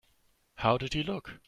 How 0.55 0.79
did 0.79 0.95
he 0.95 1.03
look? 1.03 1.37